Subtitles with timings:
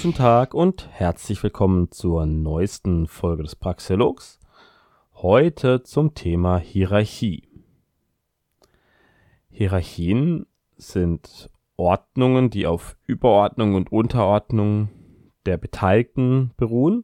[0.00, 4.38] Guten Tag und herzlich willkommen zur neuesten Folge des Praxiologs.
[5.14, 7.48] Heute zum Thema Hierarchie.
[9.50, 10.46] Hierarchien
[10.76, 14.88] sind Ordnungen, die auf Überordnung und Unterordnung
[15.46, 17.02] der Beteiligten beruhen.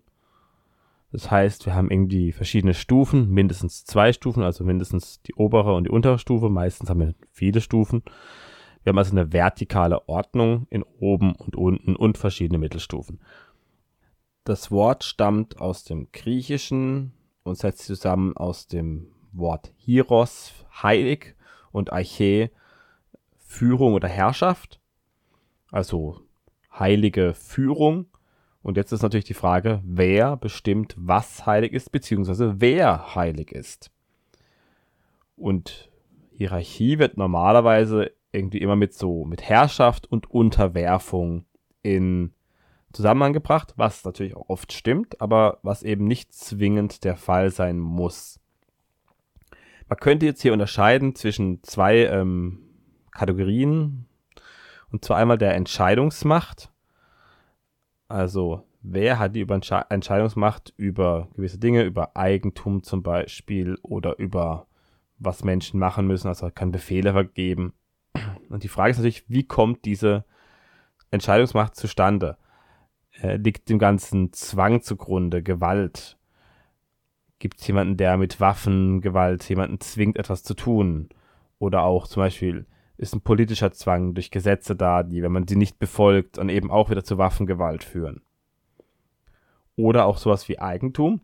[1.11, 5.89] Das heißt, wir haben irgendwie verschiedene Stufen, mindestens zwei Stufen, also mindestens die obere und
[5.89, 6.49] die untere Stufe.
[6.49, 8.05] Meistens haben wir viele Stufen.
[8.85, 13.19] Wir haben also eine vertikale Ordnung in oben und unten und verschiedene Mittelstufen.
[14.45, 20.53] Das Wort stammt aus dem Griechischen und setzt zusammen aus dem Wort Hieros,
[20.83, 21.35] heilig,
[21.73, 22.51] und Arche,
[23.39, 24.81] Führung oder Herrschaft.
[25.73, 26.21] Also
[26.73, 28.07] heilige Führung.
[28.63, 33.91] Und jetzt ist natürlich die Frage, wer bestimmt, was heilig ist, beziehungsweise wer heilig ist.
[35.37, 35.91] Und
[36.33, 41.47] Hierarchie wird normalerweise irgendwie immer mit so, mit Herrschaft und Unterwerfung
[41.83, 42.33] in
[42.93, 47.79] Zusammenhang gebracht, was natürlich auch oft stimmt, aber was eben nicht zwingend der Fall sein
[47.79, 48.41] muss.
[49.89, 52.61] Man könnte jetzt hier unterscheiden zwischen zwei ähm,
[53.11, 54.07] Kategorien,
[54.91, 56.71] und zwar einmal der Entscheidungsmacht,
[58.09, 64.67] also wer hat die über Entscheidungsmacht über gewisse Dinge, über Eigentum zum Beispiel oder über
[65.19, 67.73] was Menschen machen müssen, also kann Befehle vergeben
[68.55, 70.25] und die Frage ist natürlich, wie kommt diese
[71.11, 72.39] Entscheidungsmacht zustande?
[73.21, 76.17] Äh, liegt dem ganzen Zwang zugrunde, Gewalt?
[77.41, 81.09] Gibt es jemanden, der mit Waffen, Gewalt jemanden zwingt, etwas zu tun?
[81.59, 85.57] Oder auch zum Beispiel ist ein politischer Zwang durch Gesetze da, die, wenn man sie
[85.57, 88.23] nicht befolgt, dann eben auch wieder zu Waffengewalt führen.
[89.75, 91.23] Oder auch sowas wie Eigentum.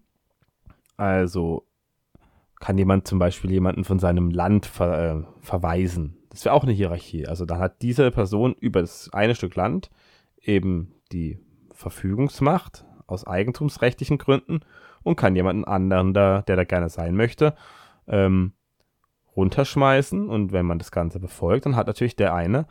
[0.96, 1.64] Also
[2.58, 6.19] kann jemand zum Beispiel jemanden von seinem Land ver, äh, verweisen.
[6.30, 7.26] Das wäre auch eine Hierarchie.
[7.26, 9.90] Also dann hat diese Person über das eine Stück Land
[10.40, 11.38] eben die
[11.72, 14.60] Verfügungsmacht aus eigentumsrechtlichen Gründen
[15.02, 17.54] und kann jemanden anderen, da, der da gerne sein möchte,
[18.06, 18.52] ähm,
[19.36, 20.28] runterschmeißen.
[20.28, 22.66] Und wenn man das Ganze befolgt, dann hat natürlich der eine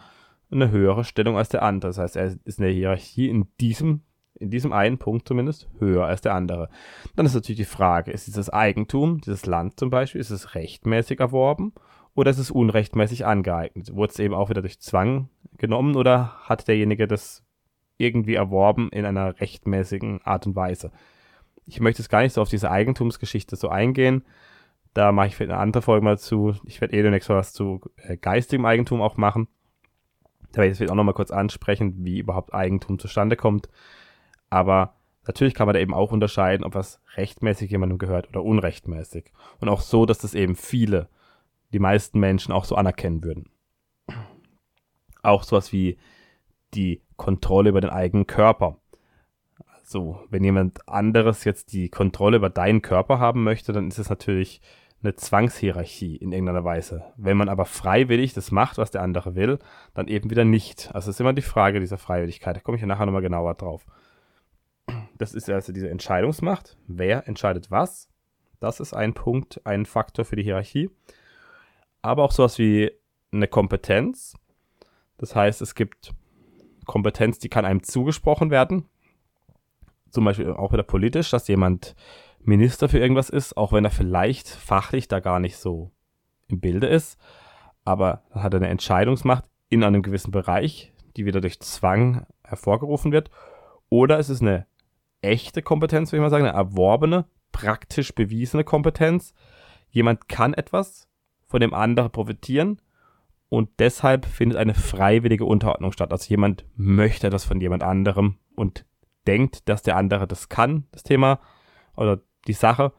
[0.52, 1.90] eine höhere Stellung als der andere.
[1.90, 4.02] Das heißt, er ist in der Hierarchie in diesem,
[4.36, 6.70] in diesem einen Punkt zumindest höher als der andere.
[7.16, 11.20] Dann ist natürlich die Frage, ist dieses Eigentum, dieses Land zum Beispiel, ist es rechtmäßig
[11.20, 11.74] erworben
[12.16, 13.96] oder ist es unrechtmäßig angeeignet?
[13.96, 17.44] Wurde es eben auch wieder durch Zwang genommen oder hat derjenige das
[17.98, 20.92] irgendwie erworben in einer rechtmäßigen Art und Weise?
[21.66, 24.24] Ich möchte jetzt gar nicht so auf diese Eigentumsgeschichte so eingehen.
[24.94, 26.56] Da mache ich vielleicht eine andere Folge mal zu.
[26.66, 29.48] Ich werde eh demnächst was zu äh, geistigem Eigentum auch machen.
[30.52, 33.70] Da werde ich jetzt auch nochmal kurz ansprechen, wie überhaupt Eigentum zustande kommt.
[34.50, 34.96] Aber
[35.28, 39.32] natürlich kann man da eben auch unterscheiden, ob was rechtmäßig jemandem gehört oder unrechtmäßig.
[39.60, 41.08] Und auch so, dass das eben viele
[41.72, 43.50] die meisten Menschen auch so anerkennen würden.
[45.22, 45.98] Auch sowas wie
[46.74, 48.78] die Kontrolle über den eigenen Körper.
[49.80, 54.10] Also, wenn jemand anderes jetzt die Kontrolle über deinen Körper haben möchte, dann ist es
[54.10, 54.62] natürlich
[55.02, 57.04] eine Zwangshierarchie in irgendeiner Weise.
[57.16, 59.60] Wenn man aber freiwillig das macht, was der andere will,
[59.94, 60.94] dann eben wieder nicht.
[60.94, 62.56] Also es ist immer die Frage dieser Freiwilligkeit.
[62.56, 63.86] Da komme ich ja nachher nochmal genauer drauf.
[65.18, 66.78] Das ist also diese Entscheidungsmacht.
[66.88, 68.10] Wer entscheidet was?
[68.60, 70.90] Das ist ein Punkt, ein Faktor für die Hierarchie
[72.02, 72.92] aber auch sowas wie
[73.32, 74.36] eine Kompetenz.
[75.18, 76.14] Das heißt, es gibt
[76.86, 78.86] Kompetenz, die kann einem zugesprochen werden.
[80.10, 81.96] Zum Beispiel auch wieder politisch, dass jemand
[82.40, 85.92] Minister für irgendwas ist, auch wenn er vielleicht fachlich da gar nicht so
[86.48, 87.20] im Bilde ist.
[87.86, 93.12] Aber dann hat er eine Entscheidungsmacht in einem gewissen Bereich, die wieder durch Zwang hervorgerufen
[93.12, 93.30] wird.
[93.90, 94.66] Oder es ist eine
[95.22, 99.34] echte Kompetenz, würde ich mal sagen, eine erworbene, praktisch bewiesene Kompetenz.
[99.90, 101.09] Jemand kann etwas,
[101.50, 102.82] von dem anderen profitieren.
[103.50, 106.12] Und deshalb findet eine freiwillige Unterordnung statt.
[106.12, 108.86] Also jemand möchte das von jemand anderem und
[109.26, 111.40] denkt, dass der andere das kann, das Thema
[111.98, 112.94] oder die Sache.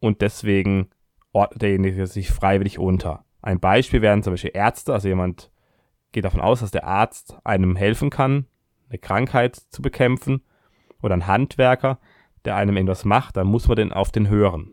[0.00, 0.88] Und deswegen
[1.32, 3.24] ordnet derjenige sich freiwillig unter.
[3.42, 5.52] Ein Beispiel wären zum Beispiel Ärzte, also jemand
[6.12, 8.46] geht davon aus, dass der Arzt einem helfen kann,
[8.88, 10.42] eine Krankheit zu bekämpfen.
[11.02, 11.98] Oder ein Handwerker,
[12.46, 14.72] der einem irgendwas macht, dann muss man den auf den hören.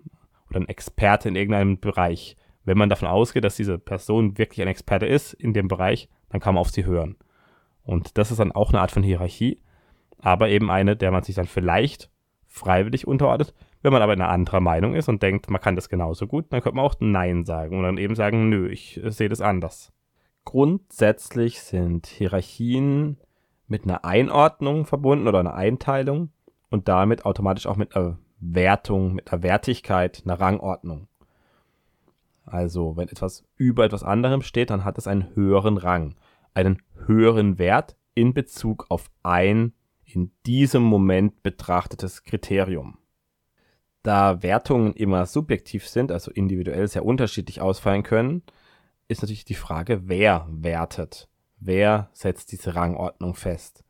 [0.49, 4.67] Oder ein Experte in irgendeinem Bereich wenn man davon ausgeht, dass diese Person wirklich ein
[4.67, 7.17] Experte ist in dem Bereich, dann kann man auf sie hören.
[7.83, 9.61] Und das ist dann auch eine Art von Hierarchie,
[10.19, 12.09] aber eben eine, der man sich dann vielleicht
[12.47, 13.53] freiwillig unterordnet.
[13.81, 16.45] Wenn man aber in einer anderen Meinung ist und denkt, man kann das genauso gut,
[16.49, 19.91] dann könnte man auch Nein sagen und dann eben sagen, nö, ich sehe das anders.
[20.45, 23.17] Grundsätzlich sind Hierarchien
[23.67, 26.29] mit einer Einordnung verbunden oder einer Einteilung
[26.69, 31.07] und damit automatisch auch mit einer Wertung, mit einer Wertigkeit, einer Rangordnung.
[32.45, 36.15] Also, wenn etwas über etwas anderem steht, dann hat es einen höheren Rang,
[36.53, 39.73] einen höheren Wert in Bezug auf ein
[40.03, 42.97] in diesem Moment betrachtetes Kriterium.
[44.03, 48.43] Da Wertungen immer subjektiv sind, also individuell sehr unterschiedlich ausfallen können,
[49.07, 53.83] ist natürlich die Frage, wer wertet, wer setzt diese Rangordnung fest.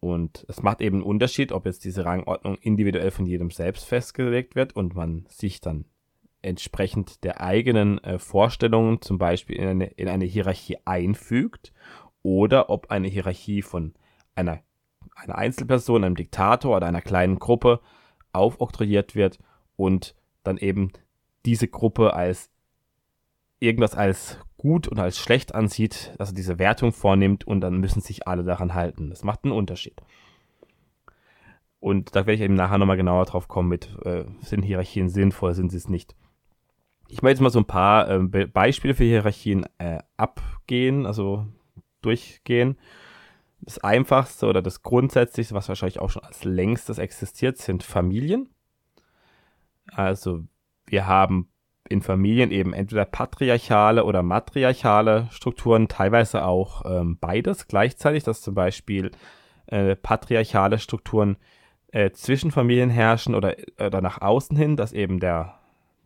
[0.00, 4.54] Und es macht eben einen Unterschied, ob jetzt diese Rangordnung individuell von jedem selbst festgelegt
[4.54, 5.84] wird und man sich dann
[6.42, 11.72] entsprechend der eigenen äh, Vorstellungen zum Beispiel in eine, in eine Hierarchie einfügt
[12.22, 13.94] oder ob eine Hierarchie von
[14.34, 14.60] einer,
[15.14, 17.80] einer Einzelperson, einem Diktator oder einer kleinen Gruppe
[18.32, 19.38] aufoktroyiert wird
[19.76, 20.92] und dann eben
[21.44, 22.50] diese Gruppe als
[23.58, 28.26] irgendwas als gut und als schlecht ansieht, also diese Wertung vornimmt und dann müssen sich
[28.26, 29.10] alle daran halten.
[29.10, 30.00] Das macht einen Unterschied.
[31.78, 35.54] Und da werde ich eben nachher nochmal genauer drauf kommen mit, äh, sind Hierarchien sinnvoll,
[35.54, 36.14] sind sie es nicht.
[37.10, 41.46] Ich möchte jetzt mal so ein paar äh, Be Beispiele für Hierarchien äh, abgehen, also
[42.02, 42.78] durchgehen.
[43.62, 48.48] Das einfachste oder das grundsätzlichste, was wahrscheinlich auch schon als längstes existiert, sind Familien.
[49.92, 50.44] Also
[50.86, 51.50] wir haben
[51.88, 58.54] in Familien eben entweder patriarchale oder matriarchale Strukturen, teilweise auch ähm, beides gleichzeitig, dass zum
[58.54, 59.10] Beispiel
[59.66, 61.36] äh, patriarchale Strukturen
[61.88, 65.59] äh, zwischen Familien herrschen oder, oder nach außen hin, dass eben der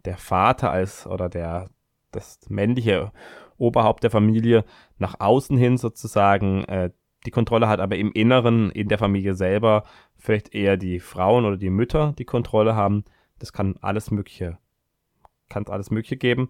[0.05, 1.71] der Vater als oder der
[2.11, 3.13] das männliche
[3.57, 4.65] Oberhaupt der Familie
[4.99, 6.91] nach außen hin sozusagen äh,
[7.27, 9.85] die Kontrolle hat, aber im Inneren, in der Familie selber,
[10.17, 13.05] vielleicht eher die Frauen oder die Mütter die Kontrolle haben.
[13.39, 14.59] Das kann alles Mögliche,
[15.49, 16.49] kann alles Mögliche geben.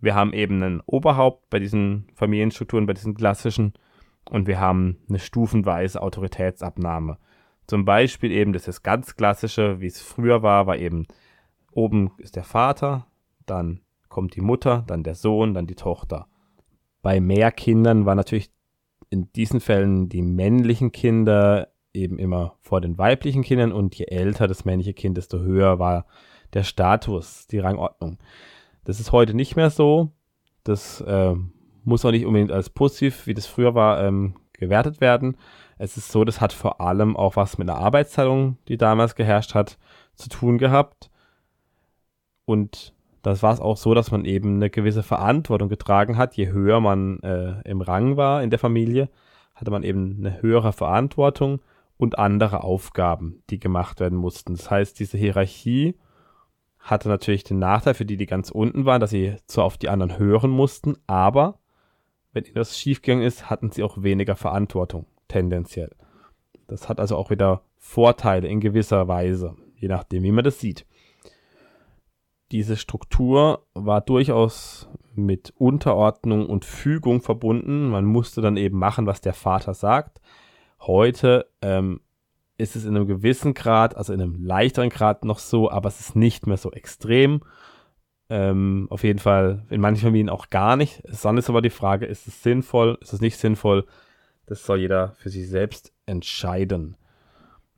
[0.00, 3.72] Wir haben eben ein Oberhaupt bei diesen Familienstrukturen, bei diesen klassischen,
[4.30, 7.18] und wir haben eine stufenweise Autoritätsabnahme.
[7.66, 11.06] Zum Beispiel eben, das ist ganz klassische, wie es früher war, war eben
[11.72, 13.06] Oben ist der Vater,
[13.46, 16.26] dann kommt die Mutter, dann der Sohn, dann die Tochter.
[17.00, 18.50] Bei mehr Kindern war natürlich
[19.10, 24.48] in diesen Fällen die männlichen Kinder eben immer vor den weiblichen Kindern und je älter
[24.48, 26.06] das männliche Kind, desto höher war
[26.54, 28.18] der Status, die Rangordnung.
[28.84, 30.12] Das ist heute nicht mehr so.
[30.64, 31.34] Das äh,
[31.84, 35.36] muss auch nicht unbedingt als positiv, wie das früher war, ähm, gewertet werden.
[35.78, 39.54] Es ist so, das hat vor allem auch was mit einer Arbeitsteilung, die damals geherrscht
[39.54, 39.78] hat,
[40.14, 41.10] zu tun gehabt.
[42.44, 46.34] Und das war es auch so, dass man eben eine gewisse Verantwortung getragen hat.
[46.34, 49.08] Je höher man äh, im Rang war in der Familie,
[49.54, 51.60] hatte man eben eine höhere Verantwortung
[51.96, 54.54] und andere Aufgaben, die gemacht werden mussten.
[54.56, 55.94] Das heißt, diese Hierarchie
[56.80, 59.88] hatte natürlich den Nachteil für die, die ganz unten waren, dass sie zwar auf die
[59.88, 61.60] anderen hören mussten, aber
[62.32, 65.94] wenn ihnen das schiefgegangen ist, hatten sie auch weniger Verantwortung, tendenziell.
[66.66, 70.86] Das hat also auch wieder Vorteile in gewisser Weise, je nachdem, wie man das sieht
[72.52, 77.88] diese Struktur war durchaus mit Unterordnung und Fügung verbunden.
[77.88, 80.20] Man musste dann eben machen, was der Vater sagt.
[80.80, 82.00] Heute ähm,
[82.58, 86.00] ist es in einem gewissen Grad, also in einem leichteren Grad noch so, aber es
[86.00, 87.40] ist nicht mehr so extrem.
[88.28, 91.02] Ähm, auf jeden Fall in manchen Familien auch gar nicht.
[91.22, 93.86] Dann ist aber die Frage, ist es sinnvoll, ist es nicht sinnvoll?
[94.46, 96.96] Das soll jeder für sich selbst entscheiden.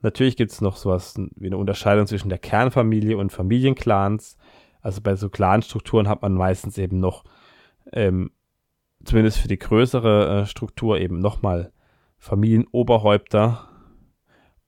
[0.04, 4.36] Natürlich gibt es noch sowas wie eine Unterscheidung zwischen der Kernfamilie und Familienclans.
[4.84, 7.24] Also bei so Clan-Strukturen hat man meistens eben noch,
[7.92, 8.30] ähm,
[9.02, 11.72] zumindest für die größere äh, Struktur, eben nochmal
[12.18, 13.66] Familienoberhäupter.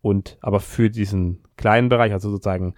[0.01, 2.75] Und aber für diesen kleinen Bereich, also sozusagen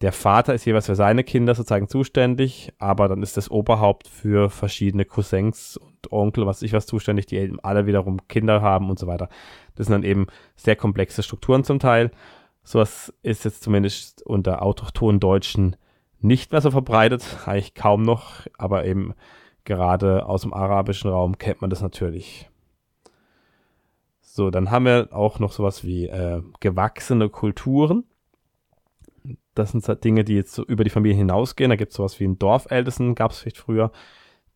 [0.00, 4.50] der Vater ist jeweils für seine Kinder sozusagen zuständig, aber dann ist das Oberhaupt für
[4.50, 8.98] verschiedene Cousins und Onkel, was ich was zuständig, die eben alle wiederum Kinder haben und
[8.98, 9.28] so weiter.
[9.76, 12.10] Das sind dann eben sehr komplexe Strukturen zum Teil.
[12.64, 15.76] Sowas ist jetzt zumindest unter autochthonen Deutschen
[16.22, 19.14] nicht mehr so verbreitet, eigentlich kaum noch, aber eben
[19.64, 22.48] gerade aus dem arabischen Raum kennt man das natürlich.
[24.20, 28.04] So, dann haben wir auch noch sowas wie äh, gewachsene Kulturen.
[29.54, 31.68] Das sind halt Dinge, die jetzt so über die Familie hinausgehen.
[31.68, 33.92] Da gibt es sowas wie einen Dorfältesten, gab es vielleicht früher.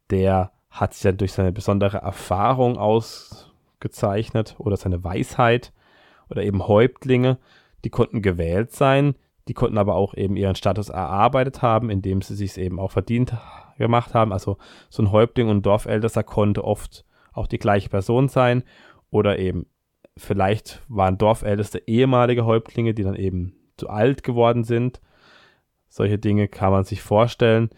[0.08, 5.72] Der hat sich ja durch seine besondere Erfahrung ausgezeichnet oder seine Weisheit
[6.30, 7.38] oder eben Häuptlinge,
[7.84, 9.14] die konnten gewählt sein,
[9.48, 13.34] die konnten aber auch eben ihren Status erarbeitet haben, indem sie sich eben auch verdient
[13.78, 14.32] gemacht haben.
[14.32, 18.64] Also so ein Häuptling und Dorfältester konnte oft auch die gleiche Person sein
[19.10, 19.66] oder eben
[20.16, 25.00] vielleicht waren Dorfälteste ehemalige Häuptlinge, die dann eben zu alt geworden sind.
[25.88, 27.70] Solche Dinge kann man sich vorstellen.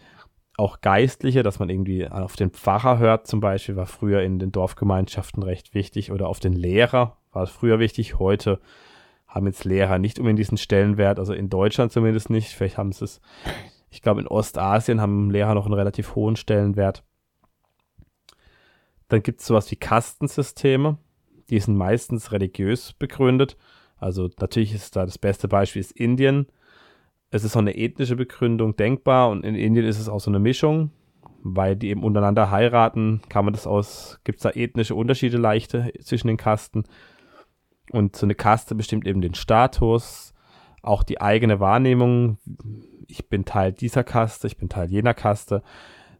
[0.57, 4.51] Auch Geistliche, dass man irgendwie auf den Pfarrer hört zum Beispiel, war früher in den
[4.51, 8.19] Dorfgemeinschaften recht wichtig oder auf den Lehrer war es früher wichtig.
[8.19, 8.59] Heute
[9.29, 12.49] haben jetzt Lehrer nicht unbedingt diesen Stellenwert, also in Deutschland zumindest nicht.
[12.49, 13.21] Vielleicht haben sie es,
[13.89, 17.03] ich glaube, in Ostasien haben Lehrer noch einen relativ hohen Stellenwert.
[19.07, 20.97] Dann gibt es sowas wie Kastensysteme.
[21.49, 23.55] Die sind meistens religiös begründet.
[23.97, 26.47] Also natürlich ist da das beste Beispiel ist Indien.
[27.31, 30.39] Es ist so eine ethnische Begründung denkbar und in Indien ist es auch so eine
[30.39, 30.91] Mischung,
[31.43, 35.91] weil die eben untereinander heiraten, kann man das aus, gibt es da ethnische Unterschiede leichte
[36.01, 36.85] zwischen den Kasten.
[37.91, 40.33] Und so eine Kaste bestimmt eben den Status,
[40.81, 42.37] auch die eigene Wahrnehmung.
[43.07, 45.63] Ich bin Teil dieser Kaste, ich bin Teil jener Kaste.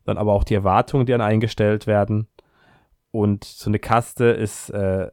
[0.06, 2.28] Dann aber auch die Erwartungen, die an eingestellt werden.
[3.12, 5.10] Und so eine Kaste ist, äh,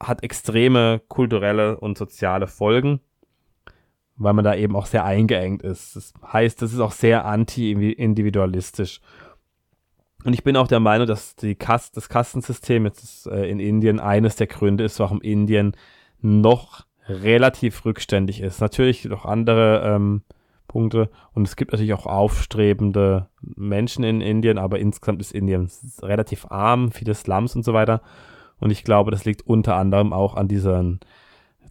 [0.00, 3.00] hat extreme kulturelle und soziale Folgen,
[4.16, 5.96] weil man da eben auch sehr eingeengt ist.
[5.96, 9.00] Das heißt, das ist auch sehr anti-individualistisch.
[10.26, 14.00] Und ich bin auch der Meinung, dass die Kast das Kastensystem jetzt äh, in Indien
[14.00, 15.76] eines der Gründe ist, warum Indien
[16.20, 18.60] noch relativ rückständig ist.
[18.60, 20.22] Natürlich noch andere ähm,
[20.66, 25.70] Punkte und es gibt natürlich auch aufstrebende Menschen in Indien, aber insgesamt ist Indien
[26.02, 28.02] relativ arm, viele Slums und so weiter.
[28.58, 30.98] Und ich glaube, das liegt unter anderem auch an diesen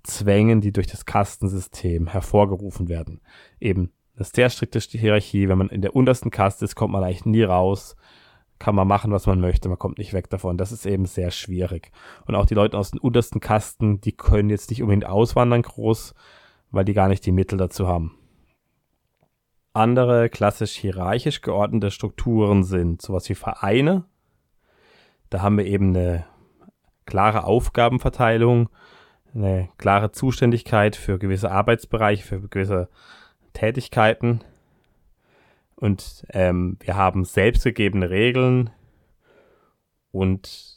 [0.04, 3.20] Zwängen, die durch das Kastensystem hervorgerufen werden.
[3.60, 5.50] Eben eine sehr strikte Hierarchie.
[5.50, 7.98] Wenn man in der untersten Kaste ist, kommt man eigentlich nie raus.
[8.58, 9.68] Kann man machen, was man möchte.
[9.68, 10.58] Man kommt nicht weg davon.
[10.58, 11.92] Das ist eben sehr schwierig.
[12.26, 16.16] Und auch die Leute aus den untersten Kasten, die können jetzt nicht unbedingt auswandern groß,
[16.72, 18.18] weil die gar nicht die Mittel dazu haben.
[19.74, 24.06] Andere klassisch hierarchisch geordnete Strukturen sind sowas wie Vereine.
[25.30, 26.26] Da haben wir eben eine
[27.06, 28.70] klare Aufgabenverteilung,
[29.34, 32.88] eine klare Zuständigkeit für gewisse Arbeitsbereiche, für gewisse
[33.52, 34.46] Tätigkeiten.
[35.76, 38.70] Und ähm, wir haben selbstgegebene Regeln
[40.12, 40.76] und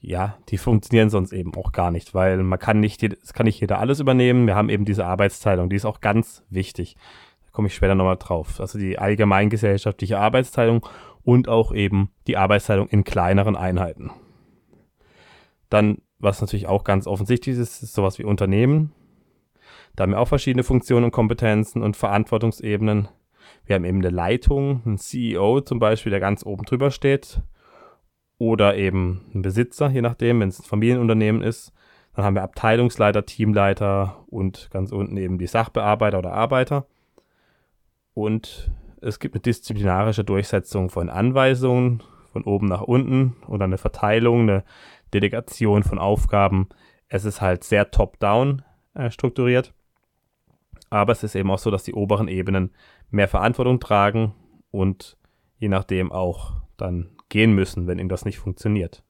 [0.00, 3.60] ja, die funktionieren sonst eben auch gar nicht, weil man kann nicht, es kann nicht
[3.60, 4.46] jeder alles übernehmen.
[4.46, 6.96] Wir haben eben diese Arbeitsteilung, die ist auch ganz wichtig.
[7.44, 8.60] Da komme ich später nochmal drauf.
[8.60, 10.86] Also die allgemeingesellschaftliche Arbeitsteilung
[11.22, 14.10] und auch eben die Arbeitsteilung in kleineren Einheiten.
[15.68, 18.92] Dann, was natürlich auch ganz offensichtlich ist, ist sowas wie Unternehmen.
[19.94, 23.08] Da haben wir auch verschiedene Funktionen und Kompetenzen und Verantwortungsebenen.
[23.70, 27.40] Wir haben eben eine Leitung, einen CEO zum Beispiel, der ganz oben drüber steht.
[28.36, 31.72] Oder eben einen Besitzer, je nachdem, wenn es ein Familienunternehmen ist.
[32.16, 36.88] Dann haben wir Abteilungsleiter, Teamleiter und ganz unten eben die Sachbearbeiter oder Arbeiter.
[38.12, 38.72] Und
[39.02, 44.64] es gibt eine disziplinarische Durchsetzung von Anweisungen von oben nach unten oder eine Verteilung, eine
[45.14, 46.68] Delegation von Aufgaben.
[47.06, 48.62] Es ist halt sehr top-down
[48.94, 49.72] äh, strukturiert.
[50.90, 52.72] Aber es ist eben auch so, dass die oberen Ebenen
[53.10, 54.34] mehr Verantwortung tragen
[54.70, 55.16] und
[55.58, 59.02] je nachdem auch dann gehen müssen, wenn irgendwas nicht funktioniert.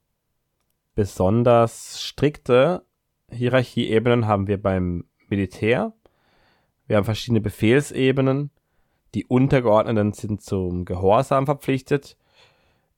[0.94, 2.84] Besonders strikte
[3.30, 5.92] Hierarchieebenen haben wir beim Militär.
[6.86, 8.50] Wir haben verschiedene Befehlsebenen.
[9.14, 12.16] Die Untergeordneten sind zum Gehorsam verpflichtet.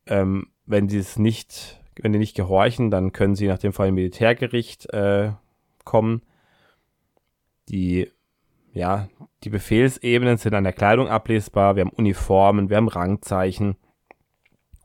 [0.07, 3.89] Ähm, wenn sie es nicht wenn die nicht gehorchen, dann können sie nach dem Fall
[3.89, 5.33] im Militärgericht äh,
[5.85, 6.23] kommen.
[7.69, 8.11] Die,
[8.73, 9.09] ja,
[9.45, 11.77] die Befehlsebenen sind an der Kleidung ablesbar.
[11.77, 13.77] Wir haben Uniformen, wir haben Rangzeichen.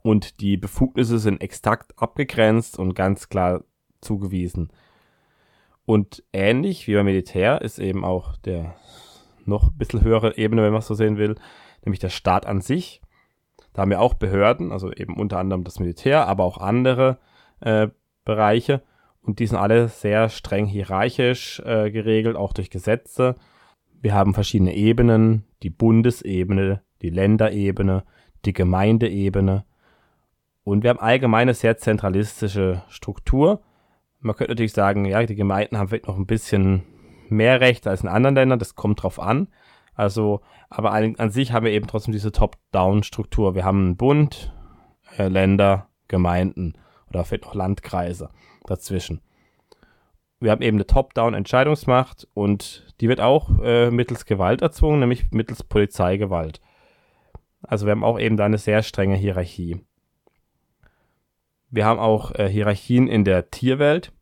[0.02, 3.64] Und die Befugnisse sind exakt abgegrenzt und ganz klar
[4.00, 4.70] zugewiesen.
[5.84, 8.74] Und ähnlich wie beim Militär ist eben auch der
[9.46, 11.36] noch ein bisschen höhere Ebene, wenn man es so sehen will,
[11.84, 13.00] nämlich der Staat an sich.
[13.72, 17.18] Da haben wir auch Behörden, also eben unter anderem das Militär, aber auch andere
[17.60, 17.88] äh,
[18.24, 18.82] Bereiche.
[19.22, 23.36] Und die sind alle sehr streng hierarchisch äh, geregelt, auch durch Gesetze.
[24.00, 28.04] Wir haben verschiedene Ebenen, die Bundesebene, die Länderebene,
[28.44, 29.64] die Gemeindeebene.
[30.64, 33.62] Und wir haben allgemeine sehr zentralistische Struktur.
[34.20, 36.84] Man könnte natürlich sagen, ja, die Gemeinden haben vielleicht noch ein bisschen
[37.28, 39.48] mehr Rechte als in anderen Ländern, das kommt drauf an.
[39.94, 40.40] Also,
[40.70, 43.54] aber an, an sich haben wir eben trotzdem diese Top-Down-Struktur.
[43.54, 44.54] Wir haben einen Bund,
[45.16, 46.74] äh, Länder, Gemeinden
[47.08, 48.30] oder vielleicht noch Landkreise
[48.64, 49.20] dazwischen.
[50.40, 55.62] Wir haben eben eine Top-Down-Entscheidungsmacht und die wird auch äh, mittels Gewalt erzwungen, nämlich mittels
[55.62, 56.60] Polizeigewalt.
[57.62, 59.84] Also wir haben auch eben da eine sehr strenge Hierarchie.
[61.70, 64.12] Wir haben auch äh, Hierarchien in der Tierwelt.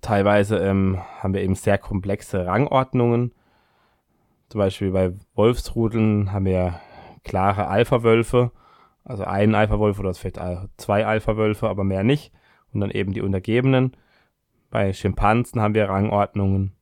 [0.00, 3.32] Teilweise ähm, haben wir eben sehr komplexe Rangordnungen
[4.52, 6.78] zum Beispiel bei Wolfsrudeln haben wir
[7.24, 8.52] klare Alpha-Wölfe,
[9.02, 10.38] also einen Alpha-Wolf oder vielleicht
[10.76, 12.34] zwei Alpha-Wölfe, aber mehr nicht.
[12.70, 13.96] Und dann eben die Untergebenen.
[14.68, 16.76] Bei Schimpansen haben wir Rangordnungen.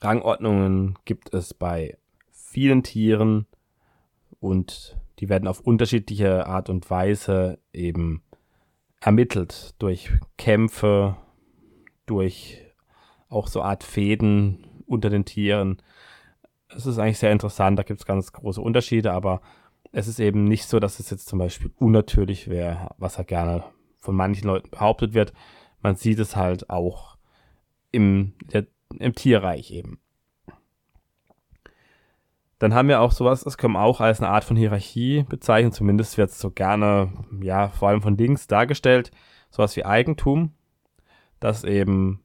[0.00, 1.98] Rangordnungen gibt es bei
[2.30, 3.46] vielen Tieren
[4.40, 8.22] und die werden auf unterschiedliche Art und Weise eben
[9.00, 11.16] ermittelt durch Kämpfe,
[12.06, 12.64] durch
[13.28, 15.82] auch so Art Fäden unter den Tieren
[16.68, 19.40] es ist eigentlich sehr interessant, da gibt es ganz große Unterschiede, aber
[19.92, 23.64] es ist eben nicht so, dass es jetzt zum Beispiel unnatürlich wäre, was ja gerne
[23.98, 25.32] von manchen Leuten behauptet wird.
[25.80, 27.16] Man sieht es halt auch
[27.90, 28.34] im,
[28.98, 30.00] im Tierreich eben.
[32.58, 35.72] Dann haben wir auch sowas, das können wir auch als eine Art von Hierarchie bezeichnen,
[35.72, 39.12] zumindest wird es so gerne, ja, vor allem von links dargestellt,
[39.50, 40.52] sowas wie Eigentum,
[41.38, 42.20] dass eben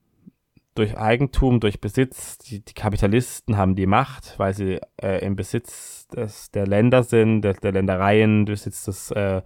[0.75, 6.07] durch Eigentum, durch Besitz, die, die Kapitalisten haben die Macht, weil sie äh, im Besitz
[6.07, 9.43] des, der Länder sind, der, der Ländereien, Besitz des, äh,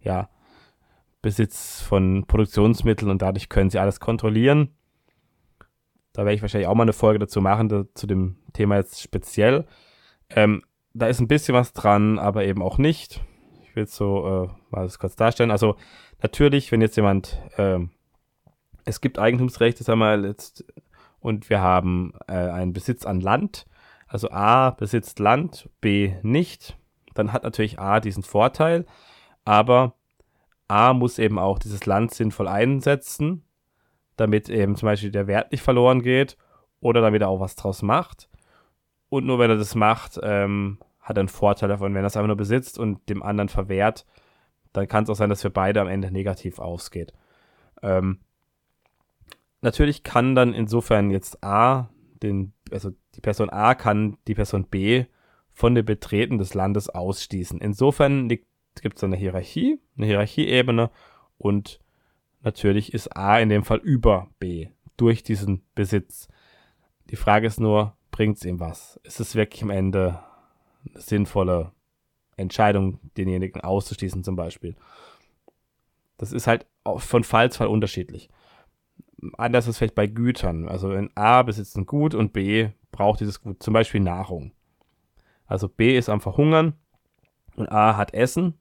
[0.00, 0.28] ja,
[1.22, 4.75] Besitz von Produktionsmitteln und dadurch können sie alles kontrollieren.
[6.16, 9.02] Da werde ich wahrscheinlich auch mal eine Folge dazu machen, da, zu dem Thema jetzt
[9.02, 9.66] speziell.
[10.30, 10.62] Ähm,
[10.94, 13.22] da ist ein bisschen was dran, aber eben auch nicht.
[13.62, 15.50] Ich will es so äh, mal kurz darstellen.
[15.50, 15.76] Also
[16.22, 17.80] natürlich, wenn jetzt jemand, äh,
[18.86, 20.64] es gibt Eigentumsrechte, sagen wir jetzt,
[21.20, 23.66] und wir haben äh, einen Besitz an Land.
[24.06, 26.78] Also A besitzt Land, B nicht.
[27.12, 28.86] Dann hat natürlich A diesen Vorteil,
[29.44, 29.92] aber
[30.66, 33.42] A muss eben auch dieses Land sinnvoll einsetzen,
[34.16, 36.36] damit eben zum Beispiel der Wert nicht verloren geht
[36.80, 38.28] oder damit er auch was draus macht.
[39.08, 41.94] Und nur wenn er das macht, ähm, hat er einen Vorteil davon.
[41.94, 44.04] Wenn er es einfach nur besitzt und dem anderen verwehrt,
[44.72, 47.12] dann kann es auch sein, dass für beide am Ende negativ ausgeht.
[47.82, 48.20] Ähm,
[49.60, 51.88] natürlich kann dann insofern jetzt A,
[52.22, 55.04] den, also die Person A kann die Person B
[55.52, 57.60] von dem Betreten des Landes ausschließen.
[57.60, 60.90] Insofern gibt es eine Hierarchie, eine Hierarchieebene
[61.38, 61.80] und
[62.42, 66.28] natürlich ist A in dem Fall über B durch diesen Besitz.
[67.10, 69.00] Die Frage ist nur, bringt es ihm was?
[69.04, 70.20] Ist es wirklich am Ende
[70.88, 71.72] eine sinnvolle
[72.36, 74.76] Entscheidung, denjenigen auszuschließen zum Beispiel?
[76.18, 76.66] Das ist halt
[76.96, 78.30] von Fall zu Fall unterschiedlich.
[79.36, 80.68] Anders ist es vielleicht bei Gütern.
[80.68, 84.52] Also wenn A besitzt ein Gut und B braucht dieses Gut, zum Beispiel Nahrung.
[85.46, 86.74] Also B ist am Verhungern
[87.56, 88.58] und A hat Essen.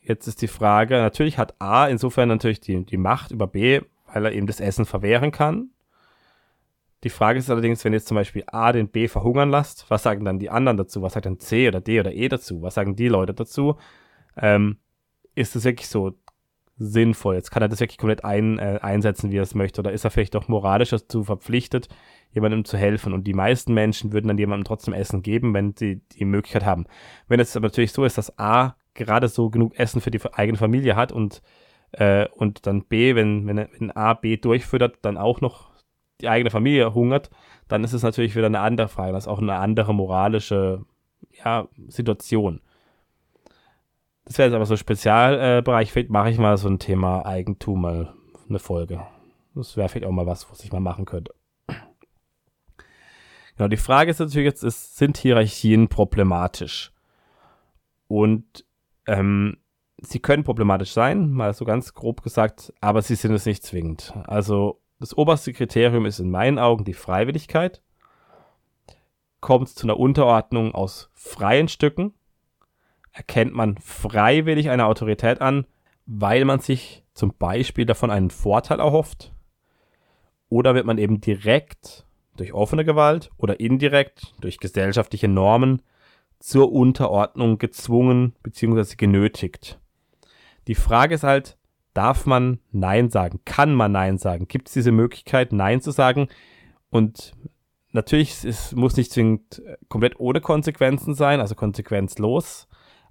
[0.00, 3.80] Jetzt ist die Frage, natürlich hat A insofern natürlich die, die Macht über B,
[4.12, 5.70] weil er eben das Essen verwehren kann.
[7.04, 10.24] Die Frage ist allerdings, wenn jetzt zum Beispiel A den B verhungern lässt, was sagen
[10.24, 11.00] dann die anderen dazu?
[11.02, 12.62] Was sagt dann C oder D oder E dazu?
[12.62, 13.76] Was sagen die Leute dazu?
[14.36, 14.78] Ähm,
[15.36, 16.18] ist das wirklich so
[16.76, 17.36] sinnvoll?
[17.36, 19.80] Jetzt kann er das wirklich komplett ein, äh, einsetzen, wie er es möchte.
[19.80, 21.88] Oder ist er vielleicht doch moralisch dazu verpflichtet,
[22.32, 23.12] jemandem zu helfen?
[23.12, 26.86] Und die meisten Menschen würden dann jemandem trotzdem Essen geben, wenn sie die Möglichkeit haben.
[27.28, 30.58] Wenn es aber natürlich so ist, dass A gerade so genug Essen für die eigene
[30.58, 31.42] Familie hat und,
[31.92, 35.70] äh, und dann B, wenn, wenn, wenn A B durchfüttert, dann auch noch
[36.20, 37.30] die eigene Familie hungert,
[37.68, 39.12] dann ist es natürlich wieder eine andere Frage.
[39.12, 40.84] Das ist auch eine andere moralische
[41.44, 42.60] ja, Situation.
[44.24, 45.92] Das wäre jetzt aber so ein Spezialbereich.
[45.92, 48.14] Vielleicht mache ich mal so ein Thema Eigentum mal
[48.48, 49.06] eine Folge.
[49.54, 51.34] Das wäre vielleicht auch mal was, was ich mal machen könnte.
[53.56, 56.92] Genau, die Frage ist natürlich jetzt, ist, sind Hierarchien problematisch?
[58.06, 58.64] Und
[59.08, 59.56] ähm,
[59.96, 64.12] sie können problematisch sein, mal so ganz grob gesagt, aber sie sind es nicht zwingend.
[64.26, 67.82] Also das oberste Kriterium ist in meinen Augen die Freiwilligkeit.
[69.40, 72.14] Kommt es zu einer Unterordnung aus freien Stücken,
[73.12, 75.66] erkennt man freiwillig eine Autorität an,
[76.06, 79.32] weil man sich zum Beispiel davon einen Vorteil erhofft,
[80.48, 85.82] oder wird man eben direkt durch offene Gewalt oder indirekt durch gesellschaftliche Normen
[86.38, 88.96] zur Unterordnung gezwungen bzw.
[88.96, 89.80] genötigt.
[90.66, 91.56] Die Frage ist halt,
[91.94, 93.40] darf man Nein sagen?
[93.44, 94.46] Kann man Nein sagen?
[94.48, 96.28] Gibt es diese Möglichkeit, Nein zu sagen?
[96.90, 97.32] Und
[97.92, 102.68] natürlich, es muss nicht zwingend komplett ohne Konsequenzen sein, also konsequenzlos,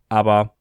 [0.09, 0.55] aber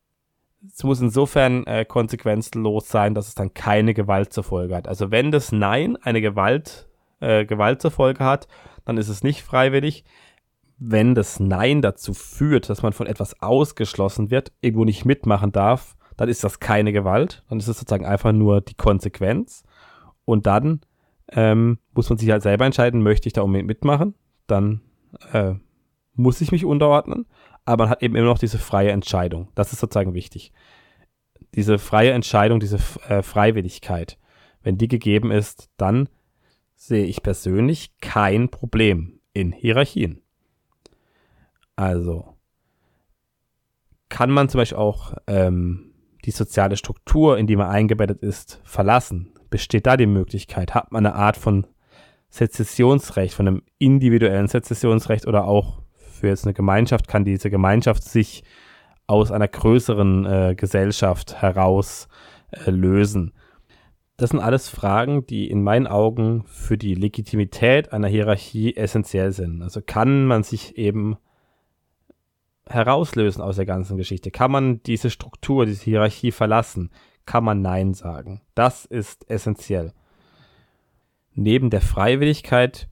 [0.67, 4.89] es muss insofern äh, konsequenzlos sein, dass es dann keine Gewalt zur Folge hat.
[4.89, 6.89] Also wenn das Nein eine Gewalt,
[7.21, 8.49] äh, Gewalt zur Folge hat,
[8.85, 10.05] dann ist es nicht freiwillig.
[10.79, 15.97] Wenn das Nein dazu führt, dass man von etwas ausgeschlossen wird, irgendwo nicht mitmachen darf,
[16.17, 19.65] dann ist das keine Gewalt, dann ist es sozusagen einfach nur die Konsequenz.
[20.25, 20.81] Und dann
[21.33, 24.15] ähm, muss man sich halt selber entscheiden, möchte ich da unbedingt mitmachen,
[24.47, 24.81] dann
[25.33, 25.55] äh,
[26.15, 27.27] muss ich mich unterordnen,
[27.65, 29.49] aber man hat eben immer noch diese freie Entscheidung.
[29.55, 30.53] Das ist sozusagen wichtig.
[31.55, 34.19] Diese freie Entscheidung, diese äh, Freiwilligkeit,
[34.63, 36.09] wenn die gegeben ist, dann
[36.75, 40.23] sehe ich persönlich kein Problem in Hierarchien.
[41.77, 42.37] Also
[44.09, 45.93] kann man zum Beispiel auch ähm,
[46.25, 49.33] die soziale Struktur, in die man eingebettet ist, verlassen?
[49.51, 50.75] Besteht da die Möglichkeit?
[50.75, 51.67] Hat man eine Art von
[52.31, 58.43] Sezessionsrecht, von einem individuellen Sezessionsrecht oder auch für jetzt eine Gemeinschaft, kann diese Gemeinschaft sich
[59.07, 62.09] aus einer größeren äh, Gesellschaft heraus
[62.51, 63.33] äh, lösen?
[64.17, 69.63] Das sind alles Fragen, die in meinen Augen für die Legitimität einer Hierarchie essentiell sind.
[69.63, 71.19] Also kann man sich eben
[72.69, 74.31] herauslösen aus der ganzen Geschichte?
[74.31, 76.91] Kann man diese Struktur, diese Hierarchie verlassen?
[77.25, 78.43] Kann man Nein sagen?
[78.55, 79.93] Das ist essentiell.
[81.35, 82.89] Neben der Freiwilligkeit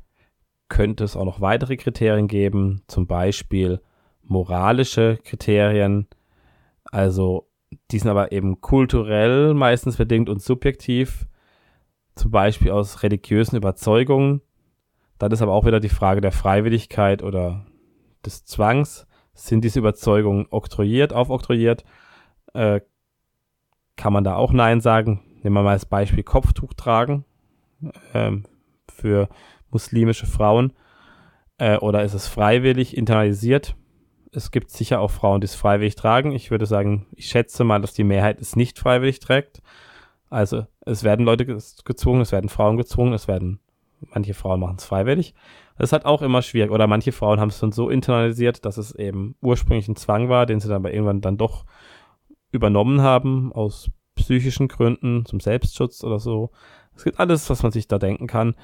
[0.68, 3.80] könnte es auch noch weitere Kriterien geben, zum Beispiel
[4.22, 6.08] moralische Kriterien.
[6.90, 7.48] Also
[7.90, 11.26] die sind aber eben kulturell meistens bedingt und subjektiv,
[12.14, 14.40] zum Beispiel aus religiösen Überzeugungen.
[15.18, 17.66] Dann ist aber auch wieder die Frage der Freiwilligkeit oder
[18.24, 19.06] des Zwangs.
[19.34, 21.84] Sind diese Überzeugungen oktroyiert, aufoktroyiert?
[22.54, 22.80] Äh,
[23.96, 25.22] kann man da auch Nein sagen?
[25.42, 27.24] Nehmen wir mal als Beispiel Kopftuch tragen
[28.14, 28.44] ähm,
[28.88, 29.28] für
[29.70, 30.72] muslimische Frauen.
[31.58, 33.76] Äh, oder ist es freiwillig internalisiert?
[34.32, 36.32] Es gibt sicher auch Frauen, die es freiwillig tragen.
[36.32, 39.62] Ich würde sagen, ich schätze mal, dass die Mehrheit es nicht freiwillig trägt.
[40.30, 43.60] Also es werden Leute gezwungen, es werden Frauen gezwungen, es werden,
[44.00, 45.34] manche Frauen machen es freiwillig.
[45.76, 46.70] Das ist halt auch immer schwierig.
[46.70, 50.46] Oder manche Frauen haben es dann so internalisiert, dass es eben ursprünglich ein Zwang war,
[50.46, 51.64] den sie dann aber irgendwann dann doch
[52.52, 56.50] übernommen haben, aus psychischen Gründen, zum Selbstschutz oder so.
[56.96, 58.54] Es gibt alles, was man sich da denken kann.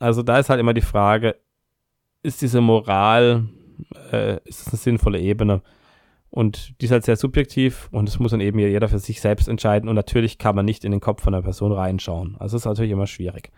[0.00, 1.36] Also da ist halt immer die Frage,
[2.24, 3.48] ist diese Moral,
[4.10, 5.62] äh, ist das eine sinnvolle Ebene?
[6.30, 9.48] Und die ist halt sehr subjektiv und es muss dann eben jeder für sich selbst
[9.48, 9.88] entscheiden.
[9.88, 12.36] Und natürlich kann man nicht in den Kopf von einer Person reinschauen.
[12.38, 13.52] Also es ist natürlich immer schwierig.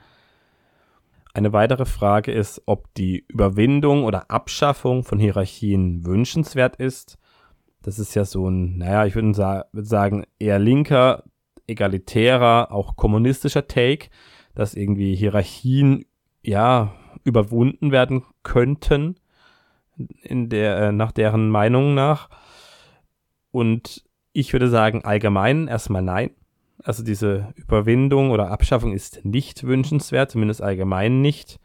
[1.35, 7.19] Eine weitere Frage ist, ob die Überwindung oder Abschaffung von Hierarchien wünschenswert ist.
[7.83, 11.25] Das ist ja so ein, naja, ich würde sagen, eher linker,
[11.67, 14.11] egalitärer, auch kommunistischer Take,
[14.55, 16.05] dass irgendwie Hierarchien,
[16.43, 16.95] ja,
[17.25, 19.17] überwunden werden könnten,
[20.23, 22.29] in der, äh, nach deren Meinung nach.
[23.51, 26.31] Und ich würde sagen, allgemein erstmal nein.
[26.85, 31.59] Also diese Überwindung oder Abschaffung ist nicht wünschenswert, zumindest allgemein nicht,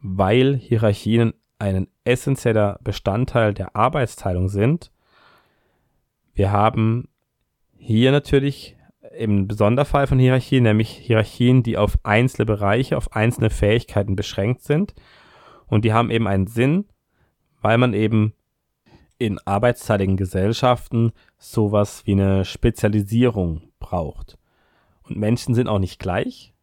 [0.00, 4.92] weil Hierarchien ein essentieller Bestandteil der Arbeitsteilung sind.
[6.32, 7.08] Wir haben
[7.76, 8.76] hier natürlich
[9.16, 14.94] im Sonderfall von Hierarchien, nämlich Hierarchien, die auf einzelne Bereiche, auf einzelne Fähigkeiten beschränkt sind.
[15.66, 16.86] Und die haben eben einen Sinn,
[17.60, 18.32] weil man eben
[19.18, 24.38] in arbeitsteiligen Gesellschaften sowas wie eine Spezialisierung braucht.
[25.02, 26.54] Und Menschen sind auch nicht gleich.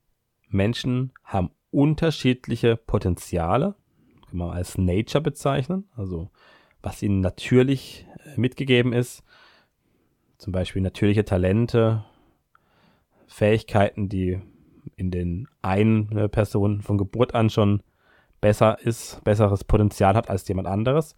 [0.49, 3.75] Menschen haben unterschiedliche Potenziale,
[4.27, 6.29] kann man als Nature bezeichnen, also
[6.81, 9.23] was ihnen natürlich äh, mitgegeben ist.
[10.37, 12.03] Zum Beispiel natürliche Talente,
[13.27, 14.41] Fähigkeiten, die
[14.95, 17.83] in den einen Person von Geburt an schon
[18.41, 21.15] besser ist, besseres Potenzial hat als jemand anderes.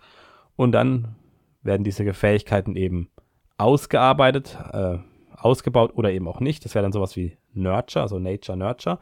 [0.56, 1.16] Und dann
[1.64, 3.10] werden diese Fähigkeiten eben
[3.58, 4.98] ausgearbeitet, äh,
[5.36, 6.64] ausgebaut oder eben auch nicht.
[6.66, 9.00] Das wäre dann sowas wie Nurture, also Nature, Nurture.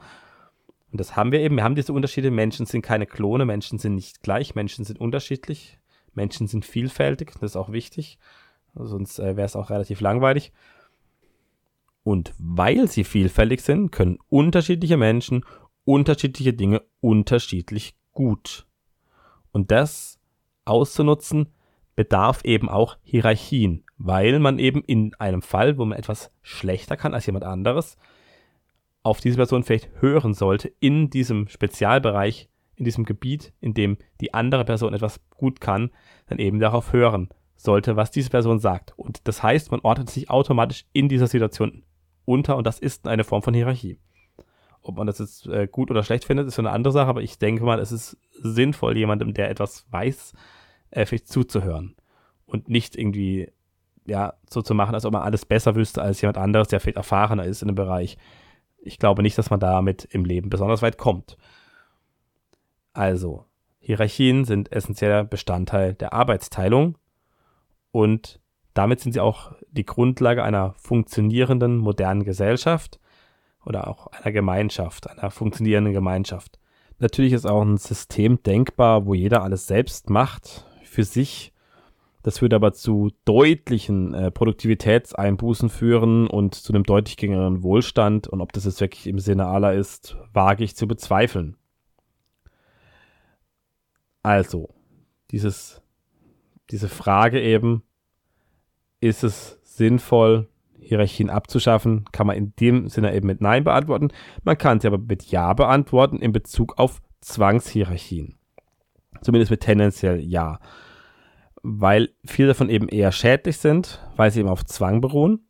[0.92, 1.56] Und das haben wir eben.
[1.56, 2.32] Wir haben diese Unterschiede.
[2.32, 5.80] Menschen sind keine Klone, Menschen sind nicht gleich, Menschen sind unterschiedlich,
[6.14, 7.32] Menschen sind vielfältig.
[7.34, 8.18] Das ist auch wichtig.
[8.76, 10.52] Sonst äh, wäre es auch relativ langweilig.
[12.04, 15.46] Und weil sie vielfältig sind, können unterschiedliche Menschen
[15.84, 18.68] unterschiedliche Dinge unterschiedlich gut.
[19.52, 20.20] Und das
[20.66, 21.48] auszunutzen
[22.02, 27.14] bedarf eben auch Hierarchien, weil man eben in einem Fall, wo man etwas schlechter kann
[27.14, 27.96] als jemand anderes,
[29.04, 34.34] auf diese Person vielleicht hören sollte in diesem Spezialbereich, in diesem Gebiet, in dem die
[34.34, 35.92] andere Person etwas gut kann,
[36.26, 38.98] dann eben darauf hören sollte, was diese Person sagt.
[38.98, 41.84] Und das heißt, man ordnet sich automatisch in dieser Situation
[42.26, 44.00] unter und das ist eine Form von Hierarchie.
[44.82, 47.22] Ob man das jetzt äh, gut oder schlecht findet, ist so eine andere Sache, aber
[47.22, 50.34] ich denke mal, es ist sinnvoll, jemandem, der etwas weiß,
[50.92, 51.96] äh, vielleicht zuzuhören.
[52.46, 53.52] Und nicht irgendwie,
[54.06, 56.98] ja, so zu machen, als ob man alles besser wüsste als jemand anderes, der vielleicht
[56.98, 58.18] erfahrener ist in dem Bereich.
[58.78, 61.38] Ich glaube nicht, dass man damit im Leben besonders weit kommt.
[62.94, 63.46] Also,
[63.80, 66.98] Hierarchien sind essentieller Bestandteil der Arbeitsteilung
[67.92, 68.40] und
[68.74, 73.00] damit sind sie auch die Grundlage einer funktionierenden modernen Gesellschaft
[73.66, 76.60] oder auch einer Gemeinschaft, einer funktionierenden Gemeinschaft.
[77.00, 81.54] Natürlich ist auch ein System denkbar, wo jeder alles selbst macht, für sich.
[82.24, 88.28] Das würde aber zu deutlichen äh, Produktivitätseinbußen führen und zu einem deutlich geringeren Wohlstand.
[88.28, 91.58] Und ob das jetzt wirklich im Sinne aller ist, wage ich zu bezweifeln.
[94.22, 94.70] Also,
[95.32, 95.82] dieses,
[96.70, 97.82] diese Frage eben,
[99.00, 104.10] ist es sinnvoll, Hierarchien abzuschaffen, kann man in dem Sinne eben mit Nein beantworten.
[104.44, 108.36] Man kann sie aber mit Ja beantworten in Bezug auf Zwangshierarchien.
[109.22, 110.60] Zumindest mit tendenziell Ja.
[111.64, 115.46] Weil viele davon eben eher schädlich sind, weil sie eben auf Zwang beruhen.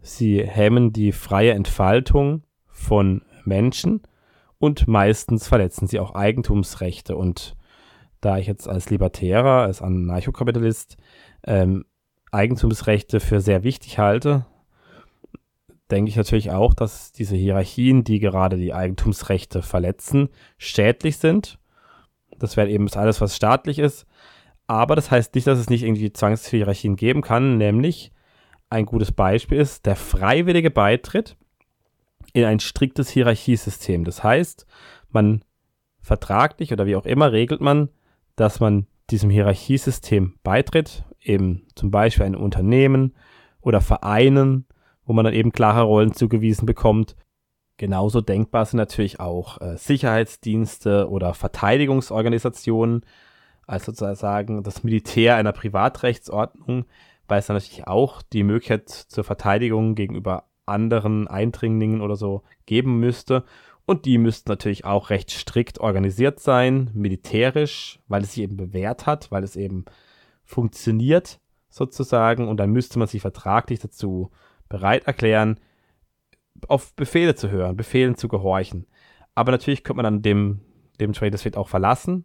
[0.00, 4.02] Sie hemmen die freie Entfaltung von Menschen
[4.58, 7.16] und meistens verletzen sie auch Eigentumsrechte.
[7.16, 7.56] Und
[8.20, 10.96] da ich jetzt als Libertärer, als Anarchokapitalist
[11.44, 11.84] ähm,
[12.32, 14.46] Eigentumsrechte für sehr wichtig halte,
[15.90, 21.58] denke ich natürlich auch, dass diese Hierarchien, die gerade die Eigentumsrechte verletzen, schädlich sind.
[22.38, 24.06] Das wäre eben alles, was staatlich ist.
[24.66, 28.12] Aber das heißt nicht, dass es nicht irgendwie Zwangshierarchien geben kann, nämlich
[28.70, 31.36] ein gutes Beispiel ist der freiwillige Beitritt
[32.34, 34.04] in ein striktes Hierarchiesystem.
[34.04, 34.66] Das heißt,
[35.10, 35.42] man
[36.00, 37.88] vertraglich oder wie auch immer regelt man,
[38.36, 43.14] dass man diesem Hierarchiesystem beitritt, eben zum Beispiel ein Unternehmen
[43.60, 44.66] oder Vereinen,
[45.04, 47.16] wo man dann eben klare Rollen zugewiesen bekommt.
[47.78, 53.06] Genauso denkbar sind natürlich auch äh, Sicherheitsdienste oder Verteidigungsorganisationen,
[53.68, 56.86] also sozusagen das Militär einer Privatrechtsordnung,
[57.28, 62.98] weil es dann natürlich auch die Möglichkeit zur Verteidigung gegenüber anderen Eindringlingen oder so geben
[62.98, 63.44] müsste.
[63.86, 69.06] Und die müssten natürlich auch recht strikt organisiert sein, militärisch, weil es sich eben bewährt
[69.06, 69.84] hat, weil es eben
[70.42, 71.38] funktioniert
[71.70, 72.48] sozusagen.
[72.48, 74.30] Und dann müsste man sich vertraglich dazu
[74.68, 75.60] bereit erklären,
[76.66, 78.86] auf Befehle zu hören, Befehlen zu gehorchen.
[79.34, 80.60] Aber natürlich könnte man dann dem,
[81.00, 82.24] dem Trade das auch verlassen.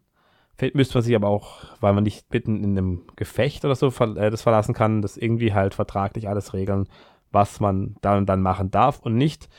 [0.56, 3.88] Vielleicht müsste man sich aber auch, weil man nicht mitten in einem Gefecht oder so
[3.88, 6.88] äh, das verlassen kann, das irgendwie halt vertraglich alles regeln,
[7.32, 9.50] was man dann und dann machen darf und nicht.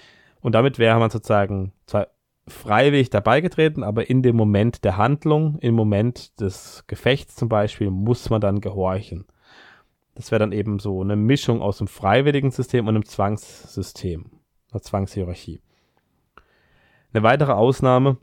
[0.41, 2.09] Und damit wäre man sozusagen zwar
[2.47, 7.91] freiwillig dabei getreten, aber in dem Moment der Handlung, im Moment des Gefechts zum Beispiel,
[7.91, 9.27] muss man dann gehorchen.
[10.15, 14.27] Das wäre dann eben so eine Mischung aus einem freiwilligen System und einem Zwangssystem,
[14.75, 15.61] einer Zwangshierarchie.
[17.13, 18.19] Eine weitere Ausnahme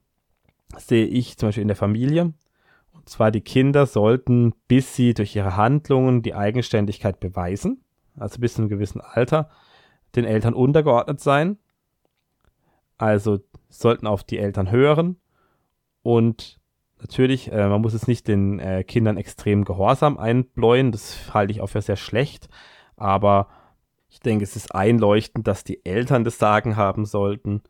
[0.78, 2.34] sehe ich zum Beispiel in der Familie.
[2.94, 7.84] Und zwar die Kinder sollten, bis sie durch ihre Handlungen die Eigenständigkeit beweisen,
[8.18, 9.50] also bis zu einem gewissen Alter,
[10.16, 11.58] den Eltern untergeordnet sein.
[12.98, 15.18] Also sollten auf die Eltern hören
[16.04, 16.60] und
[17.00, 21.62] natürlich, äh, man muss es nicht den äh, Kindern extrem Gehorsam einbläuen, das halte ich
[21.62, 22.50] auch für sehr schlecht,
[22.96, 23.48] aber
[24.12, 27.64] ich denke, es ist einleuchtend, dass die Eltern das Sagen haben sollten,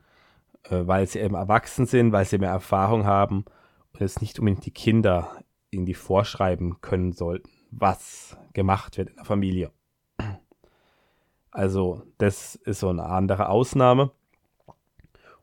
[0.64, 3.46] äh, weil sie eben erwachsen sind, weil sie mehr Erfahrung haben
[3.94, 9.26] und es nicht unbedingt die Kinder irgendwie vorschreiben können sollten, was gemacht wird in der
[9.26, 9.72] Familie.
[11.52, 14.12] Also, das ist so eine andere Ausnahme.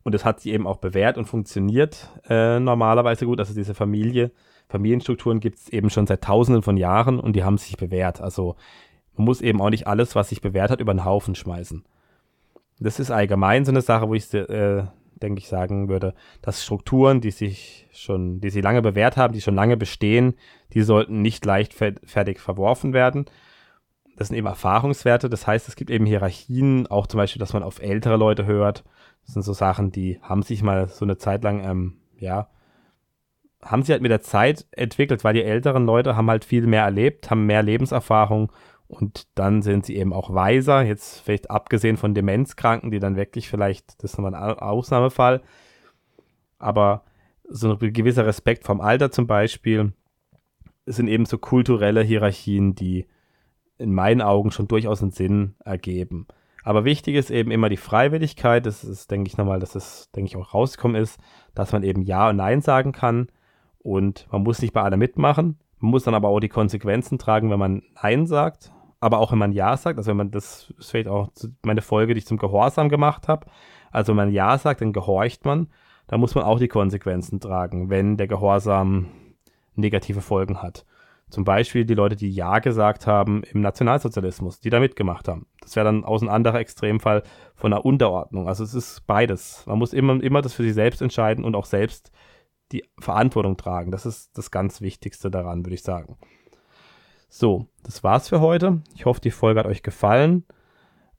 [0.02, 3.40] Und das hat sich eben auch bewährt und funktioniert äh, normalerweise gut.
[3.40, 4.32] Also diese Familie,
[4.68, 8.20] Familienstrukturen gibt es eben schon seit tausenden von Jahren und die haben sich bewährt.
[8.20, 8.56] Also
[9.18, 11.84] man muss eben auch nicht alles, was sich bewährt hat, über den Haufen schmeißen.
[12.80, 14.84] Das ist allgemein so eine Sache, wo ich, äh,
[15.16, 19.40] denke ich, sagen würde, dass Strukturen, die sich schon, die sie lange bewährt haben, die
[19.40, 20.34] schon lange bestehen,
[20.72, 23.26] die sollten nicht leichtfertig verworfen werden.
[24.16, 25.28] Das sind eben Erfahrungswerte.
[25.28, 28.84] Das heißt, es gibt eben Hierarchien, auch zum Beispiel, dass man auf ältere Leute hört
[29.28, 32.48] das sind so Sachen, die haben sich mal so eine Zeit lang, ähm, ja,
[33.60, 36.84] haben sie halt mit der Zeit entwickelt, weil die älteren Leute haben halt viel mehr
[36.84, 38.50] erlebt, haben mehr Lebenserfahrung
[38.88, 40.82] und dann sind sie eben auch weiser.
[40.82, 45.42] Jetzt vielleicht abgesehen von Demenzkranken, die dann wirklich vielleicht, das ist nochmal ein Ausnahmefall,
[46.58, 47.04] aber
[47.48, 49.92] so ein gewisser Respekt vom Alter zum Beispiel
[50.86, 53.06] sind eben so kulturelle Hierarchien, die
[53.78, 56.26] in meinen Augen schon durchaus einen Sinn ergeben.
[56.64, 58.66] Aber wichtig ist eben immer die Freiwilligkeit.
[58.66, 61.18] Das ist, denke ich nochmal, dass es, denke ich, auch rausgekommen ist,
[61.54, 63.28] dass man eben Ja und Nein sagen kann.
[63.78, 65.58] Und man muss nicht bei allem mitmachen.
[65.78, 68.72] Man muss dann aber auch die Konsequenzen tragen, wenn man Nein sagt.
[69.00, 69.98] Aber auch wenn man Ja sagt.
[69.98, 71.28] Also wenn man, das ist vielleicht auch
[71.62, 73.46] meine Folge, die ich zum Gehorsam gemacht habe.
[73.90, 75.68] Also wenn man Ja sagt, dann gehorcht man.
[76.08, 79.08] Da muss man auch die Konsequenzen tragen, wenn der Gehorsam
[79.74, 80.84] negative Folgen hat.
[81.30, 85.46] Zum Beispiel die Leute, die Ja gesagt haben im Nationalsozialismus, die da mitgemacht haben.
[85.60, 87.22] Das wäre dann aus ein anderer Extremfall
[87.54, 88.48] von einer Unterordnung.
[88.48, 89.64] Also es ist beides.
[89.66, 92.10] Man muss immer, immer das für sich selbst entscheiden und auch selbst
[92.72, 93.90] die Verantwortung tragen.
[93.90, 96.16] Das ist das ganz Wichtigste daran, würde ich sagen.
[97.28, 98.80] So, das war's für heute.
[98.94, 100.44] Ich hoffe, die Folge hat euch gefallen.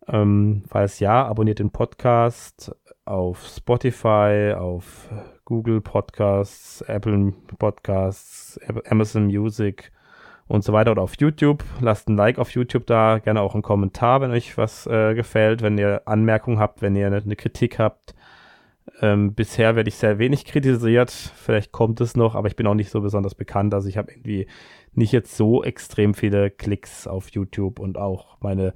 [0.07, 5.07] Ähm, falls ja, abonniert den Podcast auf Spotify, auf
[5.45, 9.91] Google Podcasts, Apple Podcasts, Amazon Music
[10.47, 11.63] und so weiter oder auf YouTube.
[11.79, 15.61] Lasst ein Like auf YouTube da, gerne auch einen Kommentar, wenn euch was äh, gefällt,
[15.61, 18.15] wenn ihr Anmerkungen habt, wenn ihr eine, eine Kritik habt.
[19.01, 22.73] Ähm, bisher werde ich sehr wenig kritisiert, vielleicht kommt es noch, aber ich bin auch
[22.73, 23.73] nicht so besonders bekannt.
[23.73, 24.47] Also ich habe irgendwie
[24.93, 28.73] nicht jetzt so extrem viele Klicks auf YouTube und auch meine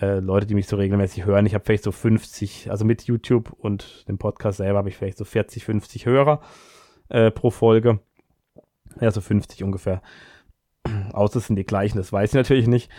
[0.00, 1.46] äh, Leute, die mich so regelmäßig hören.
[1.46, 5.18] Ich habe vielleicht so 50, also mit YouTube und dem Podcast selber habe ich vielleicht
[5.18, 6.40] so 40, 50 Hörer
[7.08, 8.00] äh, pro Folge.
[9.00, 10.02] Ja, so 50 ungefähr.
[11.12, 12.90] Außer es sind die gleichen, das weiß ich natürlich nicht.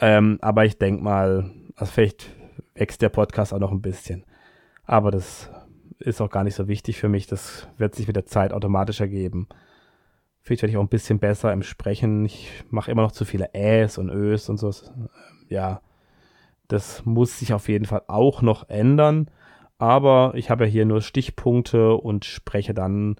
[0.00, 2.30] Ähm, aber ich denke mal, also vielleicht
[2.74, 4.24] wächst der Podcast auch noch ein bisschen.
[4.84, 5.50] Aber das
[5.98, 7.26] ist auch gar nicht so wichtig für mich.
[7.26, 9.48] Das wird sich mit der Zeit automatisch ergeben.
[10.40, 12.24] Vielleicht werde ich auch ein bisschen besser im Sprechen.
[12.24, 14.72] Ich mache immer noch zu viele Äs und Ös und so.
[15.48, 15.80] Ja,
[16.68, 19.30] Das muss sich auf jeden Fall auch noch ändern.
[19.78, 23.16] Aber ich habe ja hier nur Stichpunkte und spreche dann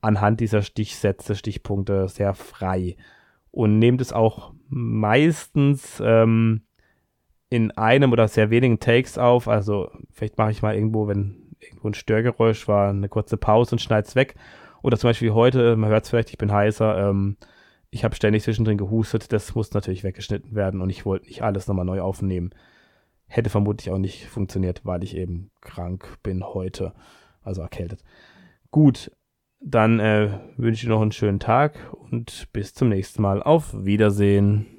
[0.00, 2.96] anhand dieser Stichsätze, Stichpunkte sehr frei.
[3.50, 6.62] Und nehmt es auch meistens ähm,
[7.48, 9.48] in einem oder sehr wenigen Takes auf.
[9.48, 13.80] Also vielleicht mache ich mal irgendwo, wenn irgendwo ein Störgeräusch war, eine kurze Pause und
[13.80, 14.34] schneide es weg.
[14.82, 17.36] Oder zum Beispiel heute, man hört es vielleicht, ich bin heißer, ähm,
[17.90, 21.66] ich habe ständig zwischendrin gehustet, das muss natürlich weggeschnitten werden und ich wollte nicht alles
[21.66, 22.50] nochmal neu aufnehmen.
[23.26, 26.92] Hätte vermutlich auch nicht funktioniert, weil ich eben krank bin heute,
[27.42, 28.02] also erkältet.
[28.70, 29.10] Gut,
[29.60, 33.42] dann äh, wünsche ich noch einen schönen Tag und bis zum nächsten Mal.
[33.42, 34.75] Auf Wiedersehen.